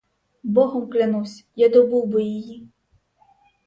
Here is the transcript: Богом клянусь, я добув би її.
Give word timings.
Богом 0.43 0.89
клянусь, 0.89 1.45
я 1.55 1.69
добув 1.69 2.07
би 2.07 2.23
її. 2.23 2.67